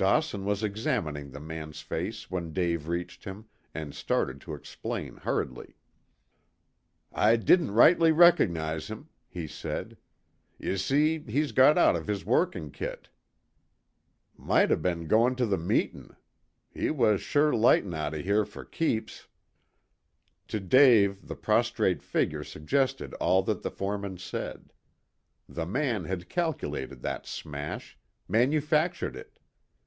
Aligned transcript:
Dawson 0.00 0.46
was 0.46 0.62
examining 0.64 1.30
the 1.30 1.40
man's 1.40 1.82
face 1.82 2.30
when 2.30 2.54
Dave 2.54 2.88
reached 2.88 3.24
him, 3.24 3.50
and 3.74 3.94
started 3.94 4.40
to 4.40 4.54
explain 4.54 5.18
hurriedly. 5.18 5.76
"I 7.12 7.36
didn't 7.36 7.72
rightly 7.72 8.10
rec'nize 8.10 8.88
him," 8.88 9.10
he 9.28 9.46
said. 9.46 9.98
"Y'see 10.58 11.18
he's 11.18 11.52
got 11.52 11.76
out 11.76 11.96
of 11.96 12.06
his 12.06 12.24
workin' 12.24 12.70
kit. 12.70 13.10
Might 14.38 14.70
ha' 14.70 14.80
bin 14.80 15.06
goin' 15.06 15.36
to 15.36 15.44
the 15.44 15.58
Meetin'. 15.58 16.16
He 16.72 16.90
was 16.90 17.20
sure 17.20 17.52
lightin' 17.54 17.92
out 17.92 18.14
of 18.14 18.24
here 18.24 18.46
for 18.46 18.64
keeps." 18.64 19.26
To 20.48 20.60
Dave 20.60 21.26
the 21.28 21.36
prostrate 21.36 22.02
figure 22.02 22.42
suggested 22.44 23.12
all 23.20 23.42
that 23.42 23.60
the 23.60 23.70
foreman 23.70 24.16
said. 24.16 24.72
The 25.46 25.66
man 25.66 26.06
had 26.06 26.30
calculated 26.30 27.02
that 27.02 27.26
smash 27.26 27.98
manufactured 28.26 29.14
it. 29.14 29.36